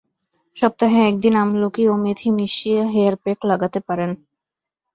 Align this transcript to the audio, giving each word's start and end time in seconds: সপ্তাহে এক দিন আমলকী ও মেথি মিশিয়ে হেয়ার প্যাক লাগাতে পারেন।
সপ্তাহে 0.57 0.99
এক 1.09 1.15
দিন 1.19 1.33
আমলকী 1.43 1.83
ও 1.87 1.93
মেথি 2.03 2.29
মিশিয়ে 2.37 2.81
হেয়ার 2.93 3.15
প্যাক 3.23 3.39
লাগাতে 3.49 3.79
পারেন। 3.87 4.11